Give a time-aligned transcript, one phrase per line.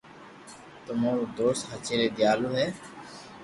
[0.85, 2.67] تمو رو دوست ھاچيلي ديالو ھي